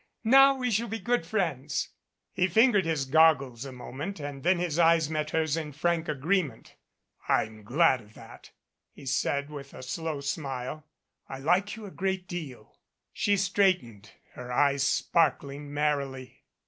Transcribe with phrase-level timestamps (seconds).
[0.23, 1.89] Now we shall be good friends."
[2.33, 6.75] He fingered his goggles a moment, and then his eyes met hers in frank agreement.
[7.29, 8.49] "I'm glad of that,"
[8.91, 10.87] he said, with a slow smile.
[11.29, 12.79] "I like you a great deal."
[13.13, 16.45] She straightened, her eyes sparkling merrily.